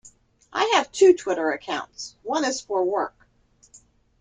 [0.51, 3.13] I have two Twitter accounts, one is for work.